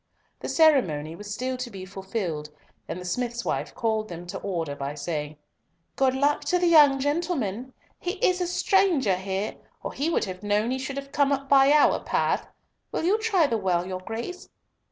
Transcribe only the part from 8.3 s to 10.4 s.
a stranger here, or he would